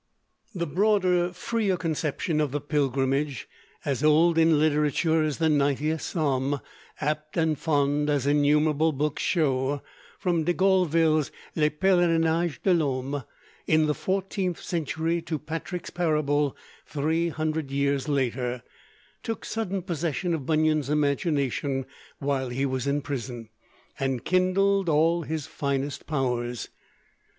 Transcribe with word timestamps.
The 0.55 0.65
broader, 0.65 1.31
freer 1.31 1.77
conception 1.77 2.41
of 2.41 2.49
the 2.51 2.59
pilgrimage 2.59 3.47
as 3.85 4.03
old 4.03 4.35
in 4.39 4.57
literature 4.57 5.21
as 5.21 5.37
the 5.37 5.47
ninetieth 5.47 6.01
Psalm, 6.01 6.59
apt 6.99 7.37
and 7.37 7.55
fond, 7.55 8.09
as 8.09 8.25
innumerable 8.25 8.93
books 8.93 9.21
show, 9.21 9.83
from 10.17 10.43
De 10.43 10.55
Guileville's 10.55 11.31
'Le 11.55 11.69
Pelerinage 11.69 12.63
de 12.63 12.73
l'Homme' 12.73 13.23
in 13.67 13.85
the 13.85 13.93
fourteenth 13.93 14.59
century 14.59 15.21
to 15.21 15.37
Patrick's 15.37 15.91
'Parable' 15.91 16.57
three 16.87 17.29
hundred 17.29 17.69
years 17.69 18.09
later 18.09 18.63
took 19.21 19.45
sudden 19.45 19.83
possession 19.83 20.33
of 20.33 20.47
Bunyan's 20.47 20.89
imagination 20.89 21.85
while 22.17 22.49
he 22.49 22.65
was 22.65 22.87
in 22.87 23.03
prison, 23.03 23.49
and 23.99 24.25
kindled 24.25 24.89
all 24.89 25.21
his 25.21 25.45
finest 25.45 26.07
powers. 26.07 26.69